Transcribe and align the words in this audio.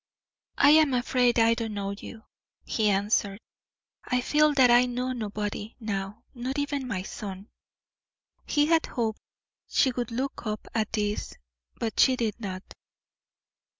"I 0.57 0.71
am 0.71 0.95
afraid 0.95 1.37
I 1.37 1.53
don't 1.53 1.75
know 1.75 1.91
you," 1.91 2.23
he 2.65 2.89
answered. 2.89 3.39
"I 4.03 4.21
feel 4.21 4.51
that 4.55 4.71
I 4.71 4.87
know 4.87 5.11
nobody 5.11 5.75
now, 5.79 6.23
not 6.33 6.57
even 6.57 6.87
my 6.87 7.03
son." 7.03 7.49
He 8.47 8.65
had 8.65 8.87
hoped 8.87 9.21
she 9.67 9.91
would 9.91 10.09
look 10.09 10.47
up 10.47 10.67
at 10.73 10.91
this, 10.93 11.35
but 11.77 11.99
she 11.99 12.15
did 12.15 12.39
not. 12.39 12.63